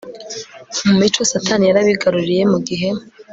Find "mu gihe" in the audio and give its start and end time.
2.51-2.89